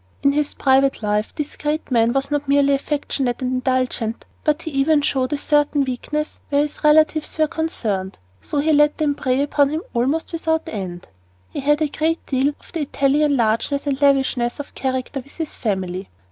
In 0.23 0.31
his 0.31 0.55
private 0.55 1.03
life 1.03 1.31
this 1.35 1.55
great 1.55 1.91
man 1.91 2.11
was 2.11 2.31
not 2.31 2.47
merely 2.49 2.73
affectionate 2.73 3.39
and 3.43 3.51
indulgent, 3.53 4.25
but 4.43 4.63
he 4.63 4.71
even 4.71 4.99
showed 5.03 5.31
a 5.31 5.37
certain 5.37 5.83
weakness 5.83 6.41
where 6.49 6.63
his 6.63 6.83
relatives 6.83 7.37
were 7.37 7.45
concerned, 7.47 8.17
so 8.41 8.57
that 8.57 8.63
he 8.63 8.73
let 8.73 8.97
them 8.97 9.13
prey 9.13 9.43
upon 9.43 9.69
him 9.69 9.83
almost 9.93 10.33
without 10.33 10.63
end. 10.65 11.07
He 11.51 11.59
had 11.59 11.83
a 11.83 11.87
great 11.87 12.25
deal 12.25 12.47
of 12.59 12.71
the 12.73 12.79
Italian 12.81 13.37
largeness 13.37 13.85
and 13.85 14.01
lavishness 14.01 14.59
of 14.59 14.73
character 14.73 15.19
with 15.19 15.35
his 15.37 15.55
family. 15.55 16.09